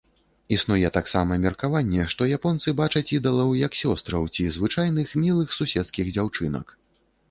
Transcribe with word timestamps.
Існуе 0.55 0.89
таксама 0.95 1.37
меркаванне, 1.43 2.01
што 2.15 2.29
японцы 2.39 2.75
бачаць 2.81 3.05
ідалаў 3.19 3.55
як 3.65 3.79
сёстраў 3.83 4.29
ці 4.35 4.51
звычайных 4.59 5.07
мілых 5.25 5.59
суседскіх 5.63 6.15
дзяўчынак. 6.15 6.79